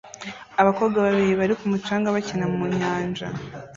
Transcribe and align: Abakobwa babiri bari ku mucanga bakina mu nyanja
Abakobwa 0.61 0.97
babiri 1.05 1.33
bari 1.39 1.53
ku 1.59 1.65
mucanga 1.71 2.13
bakina 2.15 2.45
mu 2.53 2.63
nyanja 2.77 3.27